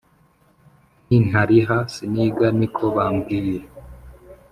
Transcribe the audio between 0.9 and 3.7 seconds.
Nintariha siniga niko bambwiye